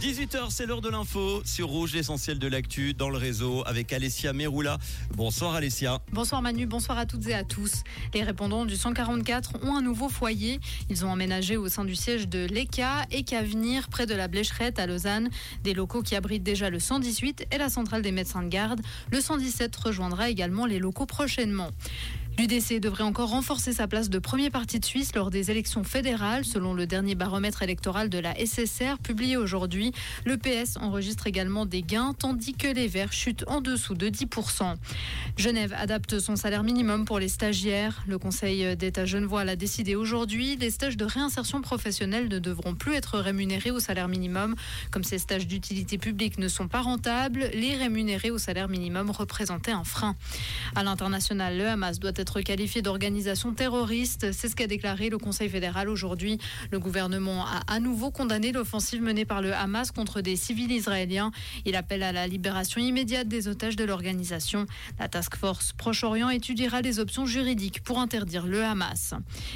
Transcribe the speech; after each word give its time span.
18h, 0.00 0.46
c'est 0.48 0.64
l'heure 0.64 0.80
de 0.80 0.88
l'info 0.88 1.42
sur 1.44 1.68
Rouge, 1.68 1.92
l'essentiel 1.94 2.38
de 2.38 2.48
l'actu 2.48 2.94
dans 2.94 3.10
le 3.10 3.18
réseau 3.18 3.62
avec 3.66 3.92
Alessia 3.92 4.32
Meroula. 4.32 4.78
Bonsoir 5.14 5.54
Alessia. 5.54 6.00
Bonsoir 6.10 6.40
Manu, 6.40 6.64
bonsoir 6.64 6.96
à 6.96 7.04
toutes 7.04 7.26
et 7.26 7.34
à 7.34 7.44
tous. 7.44 7.82
Les 8.14 8.22
répondants 8.22 8.64
du 8.64 8.76
144 8.76 9.62
ont 9.62 9.76
un 9.76 9.82
nouveau 9.82 10.08
foyer. 10.08 10.58
Ils 10.88 11.04
ont 11.04 11.10
emménagé 11.10 11.58
au 11.58 11.68
sein 11.68 11.84
du 11.84 11.94
siège 11.94 12.28
de 12.28 12.46
l'ECA 12.46 13.04
et 13.10 13.24
qu'à 13.24 13.42
venir 13.42 13.88
près 13.88 14.06
de 14.06 14.14
la 14.14 14.26
Blécherette 14.26 14.78
à 14.78 14.86
Lausanne. 14.86 15.28
Des 15.64 15.74
locaux 15.74 16.02
qui 16.02 16.16
abritent 16.16 16.42
déjà 16.42 16.70
le 16.70 16.78
118 16.78 17.48
et 17.50 17.58
la 17.58 17.68
centrale 17.68 18.00
des 18.00 18.12
médecins 18.12 18.42
de 18.42 18.48
garde. 18.48 18.80
Le 19.12 19.20
117 19.20 19.76
rejoindra 19.76 20.30
également 20.30 20.64
les 20.64 20.78
locaux 20.78 21.06
prochainement. 21.06 21.68
L'UDC 22.38 22.78
devrait 22.78 23.02
encore 23.02 23.30
renforcer 23.30 23.72
sa 23.72 23.88
place 23.88 24.10
de 24.10 24.20
premier 24.20 24.48
parti 24.48 24.78
de 24.78 24.84
Suisse 24.84 25.12
lors 25.16 25.28
des 25.28 25.50
élections 25.50 25.82
fédérales, 25.82 26.44
selon 26.44 26.72
le 26.72 26.86
dernier 26.86 27.16
baromètre 27.16 27.62
électoral 27.62 28.08
de 28.08 28.18
la 28.18 28.32
SSR 28.36 28.98
publié 29.02 29.36
aujourd'hui. 29.36 29.90
Le 30.24 30.36
PS 30.36 30.76
enregistre 30.76 31.26
également 31.26 31.66
des 31.66 31.82
gains, 31.82 32.14
tandis 32.16 32.54
que 32.54 32.68
les 32.68 32.86
Verts 32.86 33.12
chutent 33.12 33.42
en 33.48 33.60
dessous 33.60 33.96
de 33.96 34.08
10%. 34.08 34.76
Genève 35.36 35.74
adapte 35.76 36.20
son 36.20 36.36
salaire 36.36 36.62
minimum 36.62 37.06
pour 37.06 37.18
les 37.18 37.26
stagiaires. 37.26 38.04
Le 38.06 38.18
Conseil 38.18 38.76
d'État 38.76 39.04
genevois 39.04 39.42
l'a 39.42 39.56
décidé 39.56 39.96
aujourd'hui. 39.96 40.54
Les 40.54 40.70
stages 40.70 40.96
de 40.96 41.04
réinsertion 41.04 41.60
professionnelle 41.60 42.28
ne 42.28 42.38
devront 42.38 42.76
plus 42.76 42.94
être 42.94 43.18
rémunérés 43.18 43.72
au 43.72 43.80
salaire 43.80 44.06
minimum. 44.06 44.54
Comme 44.92 45.02
ces 45.02 45.18
stages 45.18 45.48
d'utilité 45.48 45.98
publique 45.98 46.38
ne 46.38 46.46
sont 46.46 46.68
pas 46.68 46.82
rentables, 46.82 47.50
les 47.52 47.74
rémunérés 47.74 48.30
au 48.30 48.38
salaire 48.38 48.68
minimum 48.68 49.10
représentaient 49.10 49.72
un 49.72 49.82
frein. 49.82 50.14
À 50.76 50.84
l'international, 50.84 51.58
le 51.58 51.66
Hamas 51.66 51.98
doit 51.98 52.12
être 52.14 52.27
qualifié 52.36 52.82
d'organisation 52.82 53.54
terroriste. 53.54 54.32
C'est 54.32 54.48
ce 54.48 54.54
qu'a 54.54 54.66
déclaré 54.66 55.08
le 55.08 55.18
Conseil 55.18 55.48
fédéral 55.48 55.88
aujourd'hui. 55.88 56.38
Le 56.70 56.78
gouvernement 56.78 57.46
a 57.46 57.62
à 57.66 57.80
nouveau 57.80 58.10
condamné 58.10 58.52
l'offensive 58.52 59.02
menée 59.02 59.24
par 59.24 59.42
le 59.42 59.52
Hamas 59.52 59.90
contre 59.90 60.20
des 60.20 60.36
civils 60.36 60.70
israéliens. 60.70 61.30
Il 61.64 61.74
appelle 61.74 62.02
à 62.02 62.12
la 62.12 62.26
libération 62.26 62.80
immédiate 62.80 63.28
des 63.28 63.48
otages 63.48 63.76
de 63.76 63.84
l'organisation. 63.84 64.66
La 64.98 65.08
task 65.08 65.36
force 65.36 65.72
Proche-Orient 65.72 66.30
étudiera 66.30 66.82
les 66.82 66.98
options 66.98 67.26
juridiques 67.26 67.82
pour 67.82 67.98
interdire 67.98 68.46
le 68.46 68.62
Hamas. 68.62 69.14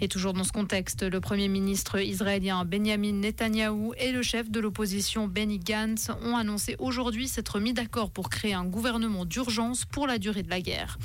Et 0.00 0.08
toujours 0.08 0.32
dans 0.32 0.44
ce 0.44 0.52
contexte, 0.52 1.02
le 1.02 1.20
premier 1.20 1.48
ministre 1.48 2.00
israélien 2.00 2.64
Benjamin 2.64 3.12
Netanyahou 3.12 3.92
et 3.98 4.10
le 4.10 4.22
chef 4.22 4.50
de 4.50 4.60
l'opposition 4.60 5.28
Benny 5.28 5.58
Gantz 5.58 6.10
ont 6.22 6.36
annoncé 6.36 6.76
aujourd'hui 6.78 7.28
s'être 7.28 7.60
mis 7.60 7.74
d'accord 7.74 8.10
pour 8.10 8.30
créer 8.30 8.54
un 8.54 8.64
gouvernement 8.64 9.24
d'urgence 9.24 9.84
pour 9.84 10.06
la 10.06 10.18
durée 10.18 10.42
de 10.42 10.50
la 10.50 10.60
guerre. 10.60 10.98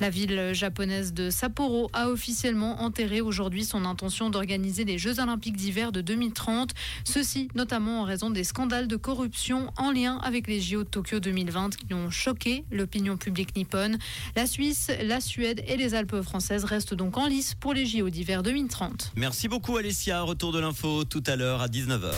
La 0.00 0.10
ville 0.10 0.50
japonaise 0.52 0.97
de 0.98 1.30
Sapporo 1.30 1.88
a 1.92 2.08
officiellement 2.08 2.82
enterré 2.82 3.20
aujourd'hui 3.20 3.64
son 3.64 3.84
intention 3.84 4.30
d'organiser 4.30 4.84
les 4.84 4.98
Jeux 4.98 5.20
olympiques 5.20 5.56
d'hiver 5.56 5.92
de 5.92 6.00
2030. 6.00 6.70
Ceci 7.04 7.48
notamment 7.54 8.02
en 8.02 8.04
raison 8.04 8.30
des 8.30 8.44
scandales 8.44 8.88
de 8.88 8.96
corruption 8.96 9.72
en 9.76 9.90
lien 9.90 10.18
avec 10.22 10.46
les 10.46 10.60
JO 10.60 10.84
de 10.84 10.88
Tokyo 10.88 11.20
2020 11.20 11.76
qui 11.76 11.94
ont 11.94 12.10
choqué 12.10 12.64
l'opinion 12.70 13.16
publique 13.16 13.54
nippone. 13.56 13.98
La 14.36 14.46
Suisse, 14.46 14.90
la 15.02 15.20
Suède 15.20 15.62
et 15.66 15.76
les 15.76 15.94
Alpes 15.94 16.20
françaises 16.22 16.64
restent 16.64 16.94
donc 16.94 17.16
en 17.16 17.26
lice 17.26 17.54
pour 17.54 17.74
les 17.74 17.86
JO 17.86 18.10
d'hiver 18.10 18.42
2030. 18.42 19.12
Merci 19.16 19.48
beaucoup 19.48 19.76
Alessia. 19.76 20.22
Retour 20.22 20.52
de 20.52 20.58
l'info 20.58 21.04
tout 21.04 21.22
à 21.26 21.36
l'heure 21.36 21.62
à 21.62 21.68
19h. 21.68 22.12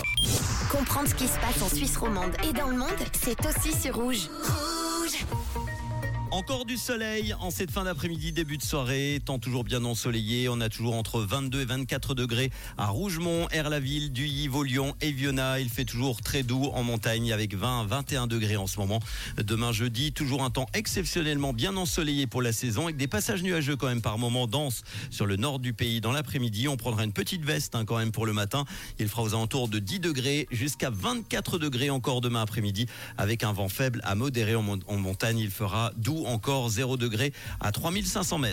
Comprendre 0.70 1.09
ce 1.09 1.15
qui 1.15 1.27
se 1.27 1.39
passe 1.39 1.62
en 1.62 1.69
Suisse 1.69 1.97
romande 1.97 2.33
et 2.48 2.53
dans 2.53 2.69
le 2.69 2.77
monde, 2.77 2.89
c'est 3.12 3.39
aussi 3.47 3.78
sur 3.81 3.94
Rouge. 3.94 4.11
Rouge 4.11 4.70
encore 6.33 6.64
du 6.64 6.77
soleil 6.77 7.34
en 7.41 7.50
cette 7.50 7.70
fin 7.70 7.84
d'après-midi, 7.84 8.33
début 8.33 8.56
de 8.56 8.62
soirée, 8.62 9.20
temps 9.25 9.39
toujours 9.39 9.64
bien 9.64 9.84
ensoleillé. 9.84 10.48
On 10.48 10.61
a 10.61 10.69
toujours 10.69 10.95
entre 10.95 11.20
22 11.20 11.62
et 11.62 11.64
24 11.64 12.14
degrés 12.14 12.50
à 12.78 12.87
Rougemont, 12.87 13.48
Air-la-Ville, 13.50 14.12
Duy, 14.12 14.47
Vaulion 14.47 14.95
et 15.00 15.11
Viona. 15.11 15.59
Il 15.59 15.69
fait 15.69 15.84
toujours 15.84 16.20
très 16.20 16.42
doux 16.42 16.70
en 16.72 16.83
montagne 16.83 17.33
avec 17.33 17.55
20 17.55 17.84
21 17.87 18.27
degrés 18.27 18.56
en 18.56 18.67
ce 18.67 18.78
moment. 18.78 19.00
Demain 19.39 19.72
jeudi, 19.72 20.12
toujours 20.12 20.45
un 20.45 20.50
temps 20.50 20.67
exceptionnellement 20.72 21.53
bien 21.53 21.77
ensoleillé 21.77 22.27
pour 22.27 22.42
la 22.42 22.53
saison 22.53 22.84
avec 22.84 22.97
des 22.97 23.09
passages 23.09 23.42
nuageux 23.42 23.76
quand 23.76 23.88
même 23.88 24.03
par 24.03 24.16
moments 24.16 24.47
denses 24.47 24.82
sur 25.10 25.26
le 25.26 25.37
nord 25.37 25.59
du 25.59 25.72
pays. 25.72 26.00
Dans 26.00 26.12
l'après-midi, 26.12 26.69
on 26.69 26.76
prendra 26.76 27.05
une 27.05 27.12
petite 27.12 27.44
veste 27.44 27.75
hein, 27.75 27.84
quand 27.84 27.99
même 27.99 28.12
pour 28.12 28.26
le 28.26 28.32
matin. 28.32 28.65
Il 28.99 29.09
fera 29.09 29.22
aux 29.22 29.34
alentours 29.34 29.69
de 29.69 29.78
10 29.78 30.00
degrés 30.00 30.47
jusqu'à 30.50 30.91
24 30.91 31.59
degrés 31.59 31.91
encore 31.91 32.21
demain 32.21 32.43
après-midi 32.43 32.87
avec 33.19 33.43
un 33.43 33.53
vent 33.53 33.69
faible 33.69 34.00
à 34.05 34.15
modéré 34.15 34.55
en, 34.55 34.65
en 34.65 34.97
montagne. 34.97 35.38
Il 35.38 35.50
fera 35.50 35.93
doux 35.97 36.21
encore 36.31 36.69
0 36.69 36.97
degré 36.97 37.33
à 37.61 37.73
3500 37.73 38.39
mètres. 38.39 38.49